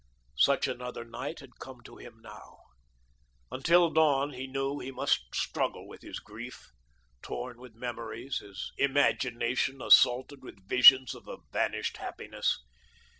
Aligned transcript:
Such 0.39 0.67
another 0.67 1.03
night 1.05 1.41
had 1.41 1.59
come 1.59 1.83
to 1.83 1.97
him 1.97 2.21
now. 2.23 2.57
Until 3.51 3.91
dawn 3.91 4.33
he 4.33 4.47
knew 4.47 4.79
he 4.79 4.89
must 4.91 5.21
struggle 5.35 5.87
with 5.87 6.01
his 6.01 6.17
grief, 6.17 6.71
torn 7.21 7.59
with 7.61 7.75
memories, 7.75 8.39
his 8.39 8.71
imagination 8.79 9.79
assaulted 9.79 10.41
with 10.43 10.67
visions 10.67 11.13
of 11.13 11.27
a 11.27 11.37
vanished 11.51 11.97
happiness. 11.97 12.57